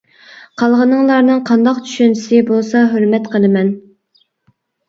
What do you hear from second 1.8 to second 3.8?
چۈشەنچىسى بولسا ھۆرمەت قىلىمەن.